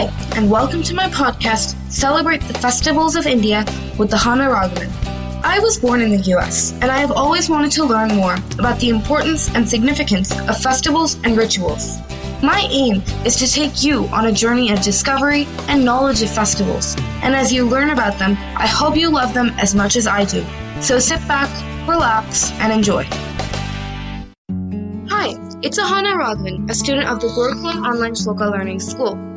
[0.00, 3.66] Hi, and welcome to my podcast, Celebrate the Festivals of India
[3.98, 4.90] with Ahana Raghavan.
[5.44, 8.80] I was born in the US, and I have always wanted to learn more about
[8.80, 11.98] the importance and significance of festivals and rituals.
[12.42, 16.96] My aim is to take you on a journey of discovery and knowledge of festivals,
[17.22, 20.24] and as you learn about them, I hope you love them as much as I
[20.24, 20.42] do.
[20.80, 21.50] So sit back,
[21.86, 23.04] relax, and enjoy.
[25.10, 29.29] Hi, it's Ahana Raghavan, a student of the Gurukulam Online Shloka Learning School.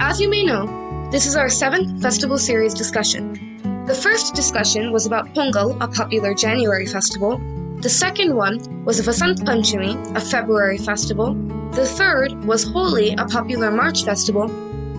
[0.00, 3.84] As you may know, this is our seventh festival series discussion.
[3.86, 7.38] The first discussion was about Pongal, a popular January festival.
[7.80, 11.34] The second one was Vasant Panchami, a February festival.
[11.72, 14.48] The third was Holi, a popular March festival.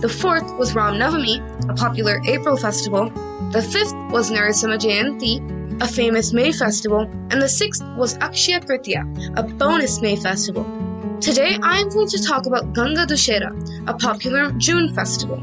[0.00, 1.38] The fourth was Ram Navami,
[1.70, 3.10] a popular April festival.
[3.52, 7.02] The fifth was Narasimha Jayanti, a famous May festival.
[7.30, 10.64] And the sixth was Akshaya Tritiya, a bonus May festival.
[11.22, 13.52] Today I am going to talk about Ganga Dussehra,
[13.86, 15.38] a popular June festival.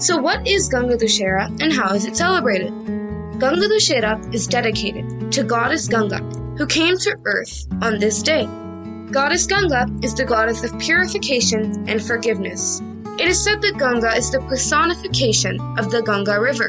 [0.00, 2.72] So, what is Ganga Dussehra and how is it celebrated?
[3.38, 6.18] Ganga Dussehra is dedicated to Goddess Ganga,
[6.58, 8.46] who came to earth on this day.
[9.12, 12.82] Goddess Ganga is the goddess of purification and forgiveness.
[13.16, 16.68] It is said that Ganga is the personification of the Ganga River.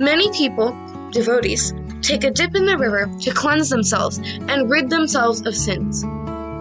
[0.00, 0.74] Many people,
[1.10, 4.16] devotees, take a dip in the river to cleanse themselves
[4.48, 6.02] and rid themselves of sins.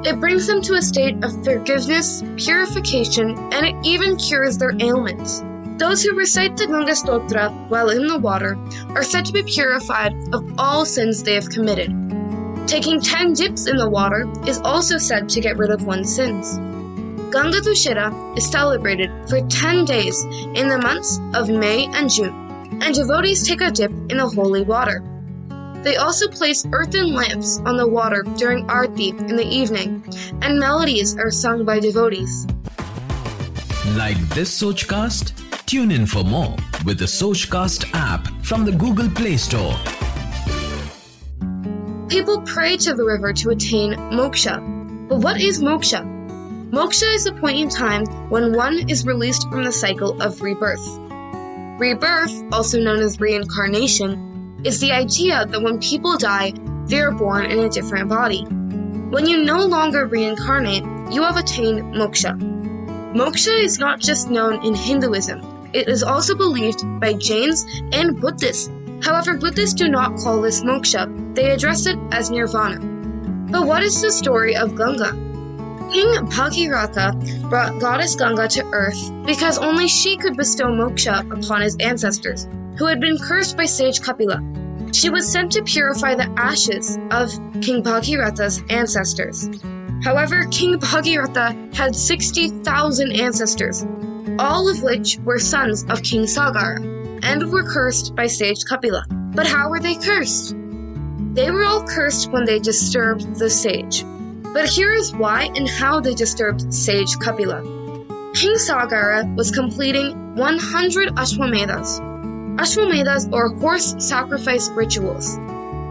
[0.06, 5.42] It brings them to a state of forgiveness, purification, and it even cures their ailments.
[5.78, 8.58] Those who recite the Ganga Stotra while in the water
[8.90, 11.90] are said to be purified of all sins they have committed.
[12.68, 16.58] Taking 10 dips in the water is also said to get rid of one's sins.
[17.32, 20.22] Ganga Dussehra is celebrated for 10 days
[20.54, 22.34] in the months of May and June,
[22.82, 25.02] and devotees take a dip in the holy water.
[25.84, 30.04] They also place earthen lamps on the water during Aarti in the evening,
[30.42, 32.48] and melodies are sung by devotees.
[33.98, 35.34] Like this Sochcast?
[35.66, 39.76] Tune in for more with the Sochcast app from the Google Play Store.
[42.08, 44.62] People pray to the river to attain moksha.
[45.10, 46.04] But what is moksha?
[46.72, 50.86] Moksha is the point in time when one is released from the cycle of rebirth.
[51.78, 54.33] Rebirth, also known as reincarnation,
[54.64, 56.54] is the idea that when people die,
[56.86, 58.44] they are born in a different body.
[58.44, 62.38] When you no longer reincarnate, you have attained moksha.
[63.14, 68.70] Moksha is not just known in Hinduism, it is also believed by Jains and Buddhists.
[69.02, 72.80] However, Buddhists do not call this moksha, they address it as nirvana.
[73.52, 75.12] But what is the story of Ganga?
[75.92, 81.76] King Bhagirath brought goddess Ganga to earth because only she could bestow moksha upon his
[81.80, 82.48] ancestors
[82.78, 84.42] who had been cursed by sage Kapila.
[84.94, 89.50] She was sent to purify the ashes of King Bhagiratha's ancestors.
[90.04, 93.86] However, King Bhagiratha had 60,000 ancestors,
[94.38, 96.80] all of which were sons of King Sagara,
[97.24, 99.06] and were cursed by sage Kapila.
[99.10, 100.56] But how were they cursed?
[101.34, 104.06] They were all cursed when they disturbed the sage.
[104.54, 107.62] But here is why and how they disturbed sage Kapila.
[108.36, 112.13] King Sagara was completing 100 Ashwamedhas,
[112.64, 115.38] Ashwamedhas or horse sacrifice rituals.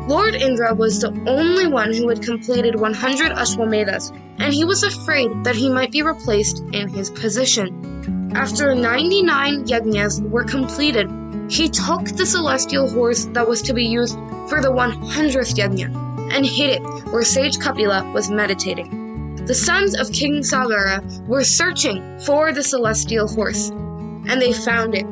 [0.08, 5.30] Lord Indra was the only one who had completed 100 Ashwamedhas, and he was afraid
[5.44, 8.32] that he might be replaced in his position.
[8.34, 11.10] After 99 yajnas were completed,
[11.50, 14.14] he took the celestial horse that was to be used
[14.48, 16.82] for the 100th yajna and hid it
[17.12, 19.44] where sage Kapila was meditating.
[19.44, 25.04] The sons of King Sagara were searching for the celestial horse, and they found it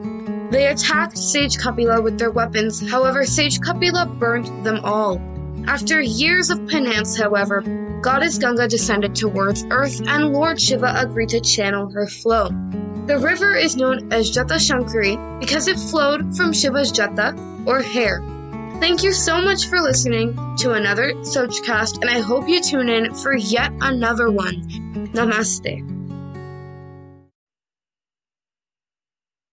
[0.50, 5.20] they attacked Sage Kapila with their weapons, however, Sage Kapila burnt them all.
[5.66, 7.60] After years of penance, however,
[8.02, 12.48] Goddess Ganga descended towards Earth and Lord Shiva agreed to channel her flow.
[13.06, 17.36] The river is known as Jata Shankari because it flowed from Shiva's Jata,
[17.66, 18.22] or hair.
[18.80, 23.14] Thank you so much for listening to another Sochcast, and I hope you tune in
[23.14, 24.62] for yet another one.
[25.12, 25.99] Namaste.